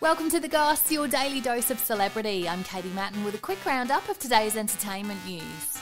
Welcome 0.00 0.30
to 0.30 0.38
The 0.38 0.46
Goss, 0.46 0.92
your 0.92 1.08
daily 1.08 1.40
dose 1.40 1.72
of 1.72 1.80
celebrity. 1.80 2.48
I'm 2.48 2.62
Katie 2.62 2.88
Mattin 2.90 3.24
with 3.24 3.34
a 3.34 3.38
quick 3.38 3.66
roundup 3.66 4.08
of 4.08 4.16
today's 4.16 4.56
entertainment 4.56 5.18
news. 5.26 5.80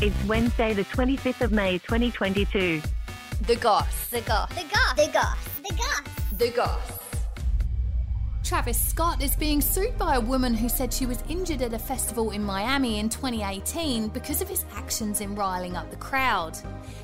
It's 0.00 0.24
Wednesday, 0.26 0.72
the 0.72 0.84
25th 0.84 1.40
of 1.40 1.50
May, 1.50 1.78
2022. 1.78 2.80
The 3.44 3.56
Goss. 3.56 4.08
The 4.10 4.20
goss. 4.20 4.48
The 4.50 4.62
goss. 4.72 4.94
The 4.94 5.10
goss. 5.12 5.36
The 5.68 5.74
goss. 5.74 6.38
The 6.38 6.50
Goss. 6.50 7.01
Travis 8.44 8.80
Scott 8.80 9.22
is 9.22 9.36
being 9.36 9.60
sued 9.60 9.96
by 9.96 10.16
a 10.16 10.20
woman 10.20 10.52
who 10.52 10.68
said 10.68 10.92
she 10.92 11.06
was 11.06 11.22
injured 11.28 11.62
at 11.62 11.72
a 11.72 11.78
festival 11.78 12.32
in 12.32 12.42
Miami 12.42 12.98
in 12.98 13.08
2018 13.08 14.08
because 14.08 14.42
of 14.42 14.48
his 14.48 14.64
actions 14.74 15.20
in 15.20 15.36
riling 15.36 15.76
up 15.76 15.88
the 15.90 15.96
crowd. 15.96 16.58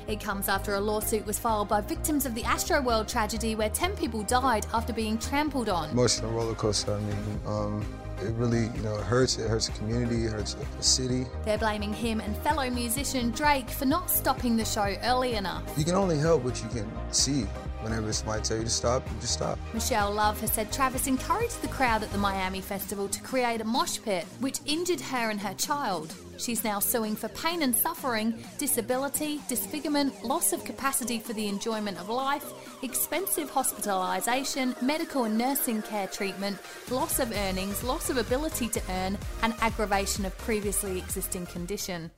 It 0.07 0.19
comes 0.19 0.49
after 0.49 0.75
a 0.75 0.81
lawsuit 0.81 1.25
was 1.25 1.39
filed 1.39 1.69
by 1.69 1.79
victims 1.79 2.25
of 2.25 2.35
the 2.35 2.43
Astroworld 2.43 3.07
tragedy 3.07 3.55
where 3.55 3.69
10 3.69 3.95
people 3.95 4.23
died 4.23 4.67
after 4.73 4.91
being 4.91 5.17
trampled 5.17 5.69
on. 5.69 5.89
emotional 5.91 6.31
roller 6.31 6.55
coaster. 6.55 6.93
I 6.93 6.99
mean, 6.99 7.39
um, 7.45 7.85
it 8.21 8.33
really, 8.35 8.69
you 8.75 8.81
know, 8.81 8.95
it 8.95 9.03
hurts. 9.03 9.37
It 9.37 9.49
hurts 9.49 9.67
the 9.67 9.77
community. 9.77 10.25
It 10.25 10.31
hurts 10.31 10.55
the 10.55 10.83
city. 10.83 11.25
They're 11.45 11.57
blaming 11.57 11.93
him 11.93 12.19
and 12.19 12.35
fellow 12.37 12.69
musician 12.69 13.31
Drake 13.31 13.69
for 13.69 13.85
not 13.85 14.09
stopping 14.09 14.57
the 14.57 14.65
show 14.65 14.95
early 15.03 15.35
enough. 15.35 15.63
You 15.77 15.85
can 15.85 15.95
only 15.95 16.17
help 16.17 16.43
what 16.43 16.61
you 16.61 16.69
can 16.69 16.89
see. 17.11 17.47
Whenever 17.81 18.11
somebody 18.11 18.41
tell 18.43 18.57
you 18.57 18.63
to 18.63 18.69
stop, 18.69 19.07
you 19.09 19.21
just 19.21 19.33
stop. 19.33 19.57
Michelle 19.73 20.11
Love 20.11 20.39
has 20.41 20.51
said 20.51 20.71
Travis 20.71 21.07
encouraged 21.07 21.61
the 21.61 21.69
crowd 21.69 22.03
at 22.03 22.11
the 22.11 22.17
Miami 22.17 22.59
Festival 22.59 23.07
to 23.07 23.21
create 23.21 23.61
a 23.61 23.63
mosh 23.63 23.99
pit, 24.03 24.25
which 24.41 24.59
injured 24.65 24.99
her 24.99 25.29
and 25.29 25.39
her 25.39 25.53
child. 25.53 26.13
She's 26.37 26.63
now 26.63 26.79
suing 26.79 27.15
for 27.15 27.27
pain 27.29 27.61
and 27.61 27.75
suffering, 27.75 28.33
disability, 28.57 29.41
disfigurement, 29.49 30.23
loss 30.23 30.53
of 30.53 30.63
capacity 30.63 31.19
for 31.19 31.33
the 31.33 31.47
enjoyment 31.47 31.99
of 31.99 32.09
life, 32.09 32.53
expensive 32.81 33.51
hospitalisation, 33.51 34.81
medical 34.81 35.25
and 35.25 35.37
nursing 35.37 35.81
care 35.81 36.07
treatment, 36.07 36.57
loss 36.89 37.19
of 37.19 37.31
earnings, 37.33 37.83
loss 37.83 38.08
of 38.09 38.17
ability 38.17 38.67
to 38.69 38.81
earn, 38.89 39.17
and 39.43 39.53
aggravation 39.61 40.25
of 40.25 40.37
previously 40.39 40.97
existing 40.97 41.45
condition. 41.47 42.11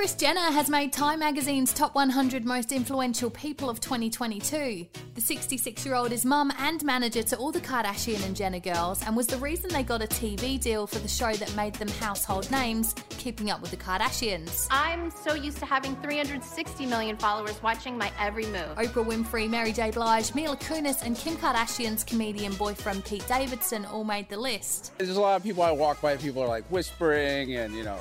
Kris 0.00 0.14
Jenner 0.14 0.40
has 0.40 0.70
made 0.70 0.94
Time 0.94 1.18
magazine's 1.18 1.74
top 1.74 1.94
100 1.94 2.46
most 2.46 2.72
influential 2.72 3.28
people 3.28 3.68
of 3.68 3.80
2022. 3.80 4.86
The 5.14 5.20
66 5.20 5.84
year 5.84 5.94
old 5.94 6.10
is 6.10 6.24
mum 6.24 6.50
and 6.58 6.82
manager 6.82 7.22
to 7.22 7.36
all 7.36 7.52
the 7.52 7.60
Kardashian 7.60 8.24
and 8.24 8.34
Jenner 8.34 8.60
girls 8.60 9.02
and 9.04 9.14
was 9.14 9.26
the 9.26 9.36
reason 9.36 9.68
they 9.70 9.82
got 9.82 10.00
a 10.00 10.06
TV 10.06 10.58
deal 10.58 10.86
for 10.86 11.00
the 11.00 11.06
show 11.06 11.34
that 11.34 11.54
made 11.54 11.74
them 11.74 11.88
household 11.88 12.50
names, 12.50 12.94
Keeping 13.10 13.50
Up 13.50 13.60
with 13.60 13.72
the 13.72 13.76
Kardashians. 13.76 14.68
I'm 14.70 15.10
so 15.10 15.34
used 15.34 15.58
to 15.58 15.66
having 15.66 15.94
360 15.96 16.86
million 16.86 17.18
followers 17.18 17.62
watching 17.62 17.98
my 17.98 18.10
every 18.18 18.46
move. 18.46 18.74
Oprah 18.76 19.04
Winfrey, 19.04 19.50
Mary 19.50 19.70
J. 19.70 19.90
Blige, 19.90 20.34
Mila 20.34 20.56
Kunis, 20.56 21.02
and 21.02 21.14
Kim 21.14 21.36
Kardashian's 21.36 22.04
comedian 22.04 22.54
boyfriend 22.54 23.04
Pete 23.04 23.28
Davidson 23.28 23.84
all 23.84 24.04
made 24.04 24.30
the 24.30 24.38
list. 24.38 24.92
There's 24.96 25.10
a 25.10 25.20
lot 25.20 25.36
of 25.36 25.42
people 25.42 25.62
I 25.62 25.72
walk 25.72 26.00
by. 26.00 26.16
People 26.16 26.42
are 26.42 26.48
like 26.48 26.64
whispering 26.70 27.54
and 27.56 27.74
you 27.74 27.82
know, 27.82 27.98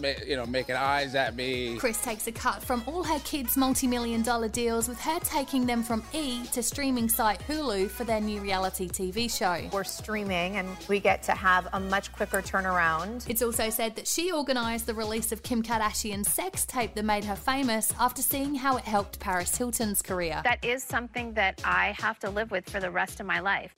ma- 0.00 0.24
you 0.26 0.36
know, 0.36 0.46
making 0.46 0.76
eyes 0.76 1.14
at 1.14 1.36
me. 1.36 1.41
Kris 1.78 2.02
takes 2.02 2.26
a 2.26 2.32
cut 2.32 2.62
from 2.62 2.82
all 2.86 3.02
her 3.02 3.18
kids' 3.20 3.56
multi 3.56 3.86
million 3.86 4.22
dollar 4.22 4.48
deals, 4.48 4.88
with 4.88 5.00
her 5.00 5.18
taking 5.20 5.66
them 5.66 5.82
from 5.82 6.02
E 6.12 6.44
to 6.52 6.62
streaming 6.62 7.08
site 7.08 7.40
Hulu 7.48 7.90
for 7.90 8.04
their 8.04 8.20
new 8.20 8.40
reality 8.40 8.88
TV 8.88 9.30
show. 9.30 9.68
We're 9.72 9.84
streaming 9.84 10.56
and 10.56 10.68
we 10.88 11.00
get 11.00 11.22
to 11.24 11.32
have 11.32 11.68
a 11.72 11.80
much 11.80 12.12
quicker 12.12 12.42
turnaround. 12.42 13.28
It's 13.28 13.42
also 13.42 13.70
said 13.70 13.96
that 13.96 14.06
she 14.06 14.32
organised 14.32 14.86
the 14.86 14.94
release 14.94 15.32
of 15.32 15.42
Kim 15.42 15.62
Kardashian's 15.62 16.32
sex 16.32 16.64
tape 16.64 16.94
that 16.94 17.04
made 17.04 17.24
her 17.24 17.36
famous 17.36 17.92
after 17.98 18.22
seeing 18.22 18.54
how 18.54 18.76
it 18.76 18.84
helped 18.84 19.18
Paris 19.20 19.56
Hilton's 19.56 20.02
career. 20.02 20.40
That 20.44 20.64
is 20.64 20.82
something 20.82 21.34
that 21.34 21.60
I 21.64 21.94
have 21.98 22.18
to 22.20 22.30
live 22.30 22.50
with 22.50 22.68
for 22.68 22.80
the 22.80 22.90
rest 22.90 23.20
of 23.20 23.26
my 23.26 23.40
life. 23.40 23.74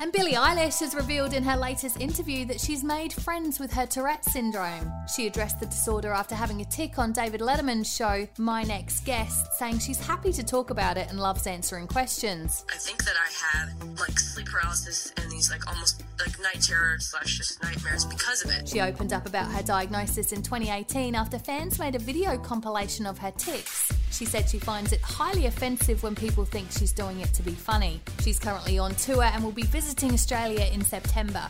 And 0.00 0.12
Billie 0.12 0.34
Eilish 0.34 0.78
has 0.78 0.94
revealed 0.94 1.32
in 1.32 1.42
her 1.42 1.56
latest 1.56 2.00
interview 2.00 2.44
that 2.44 2.60
she's 2.60 2.84
made 2.84 3.12
friends 3.12 3.58
with 3.58 3.72
her 3.72 3.84
Tourette 3.84 4.24
syndrome. 4.24 4.92
She 5.16 5.26
addressed 5.26 5.58
the 5.58 5.66
disorder 5.66 6.12
after 6.12 6.36
having 6.36 6.60
a 6.60 6.64
tic 6.66 7.00
on 7.00 7.12
David 7.12 7.40
Letterman's 7.40 7.92
show, 7.92 8.28
My 8.38 8.62
Next 8.62 9.04
Guest, 9.04 9.54
saying 9.54 9.80
she's 9.80 9.98
happy 9.98 10.32
to 10.34 10.44
talk 10.44 10.70
about 10.70 10.96
it 10.96 11.10
and 11.10 11.18
loves 11.18 11.48
answering 11.48 11.88
questions. 11.88 12.64
I 12.72 12.76
think 12.76 13.04
that 13.04 13.16
I 13.16 13.58
had 13.58 13.98
like 13.98 14.16
sleep 14.20 14.46
paralysis 14.46 15.12
and 15.16 15.28
these 15.32 15.50
like 15.50 15.66
almost 15.66 16.00
like 16.20 16.38
night 16.40 16.62
terror 16.62 16.98
slash 17.00 17.36
just 17.36 17.60
nightmares 17.60 18.04
because 18.04 18.44
of 18.44 18.52
it. 18.52 18.68
She 18.68 18.80
opened 18.80 19.12
up 19.12 19.26
about 19.26 19.50
her 19.50 19.64
diagnosis 19.64 20.30
in 20.30 20.42
2018 20.42 21.16
after 21.16 21.40
fans 21.40 21.80
made 21.80 21.96
a 21.96 21.98
video 21.98 22.38
compilation 22.38 23.04
of 23.04 23.18
her 23.18 23.32
tics. 23.32 23.92
She 24.10 24.24
said 24.24 24.48
she 24.48 24.58
finds 24.58 24.92
it 24.92 25.00
highly 25.00 25.46
offensive 25.46 26.02
when 26.02 26.14
people 26.14 26.44
think 26.44 26.70
she's 26.70 26.92
doing 26.92 27.20
it 27.20 27.32
to 27.34 27.42
be 27.42 27.52
funny. 27.52 28.00
She's 28.20 28.38
currently 28.38 28.78
on 28.78 28.94
tour 28.94 29.22
and 29.24 29.44
will 29.44 29.52
be 29.52 29.62
visiting 29.62 30.12
Australia 30.12 30.68
in 30.72 30.84
September. 30.84 31.46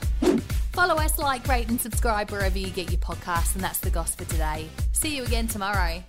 Follow 0.73 0.97
us, 0.97 1.19
like, 1.19 1.47
rate, 1.49 1.69
and 1.69 1.81
subscribe 1.81 2.31
wherever 2.31 2.59
you 2.59 2.71
get 2.71 2.91
your 2.91 3.01
podcasts, 3.01 3.55
and 3.55 3.65
that's 3.65 3.81
the 3.81 3.91
gossip 3.91 4.21
for 4.21 4.31
today. 4.31 4.69
See 4.93 5.17
you 5.17 5.25
again 5.25 5.49
tomorrow. 5.49 6.03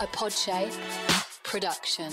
A 0.00 0.06
Podshape 0.08 0.76
production. 1.44 2.12